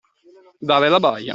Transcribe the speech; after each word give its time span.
Dare 0.59 0.89
la 0.89 0.99
baia. 0.99 1.29